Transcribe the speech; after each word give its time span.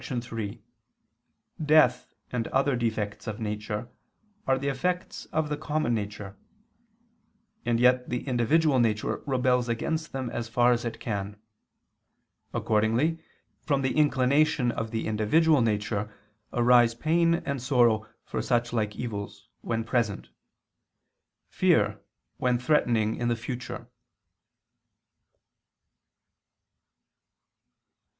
3: 0.01 0.59
Death 1.63 2.15
and 2.31 2.47
other 2.47 2.75
defects 2.75 3.27
of 3.27 3.39
nature 3.39 3.87
are 4.47 4.57
the 4.57 4.67
effects 4.67 5.25
of 5.25 5.47
the 5.47 5.55
common 5.57 5.93
nature; 5.93 6.35
and 7.67 7.79
yet 7.79 8.09
the 8.09 8.27
individual 8.27 8.79
nature 8.79 9.21
rebels 9.27 9.69
against 9.69 10.11
them 10.11 10.27
as 10.31 10.49
far 10.49 10.71
as 10.71 10.83
it 10.83 10.99
can. 10.99 11.39
Accordingly, 12.51 13.19
from 13.61 13.83
the 13.83 13.95
inclination 13.95 14.71
of 14.71 14.89
the 14.89 15.05
individual 15.05 15.61
nature 15.61 16.11
arise 16.51 16.95
pain 16.95 17.35
and 17.35 17.61
sorrow 17.61 18.07
for 18.23 18.41
such 18.41 18.73
like 18.73 18.95
evils, 18.95 19.49
when 19.61 19.83
present; 19.83 20.29
fear 21.47 22.01
when 22.37 22.57
threatening 22.57 23.17
in 23.17 23.27
the 23.27 23.35
future. 23.35 23.87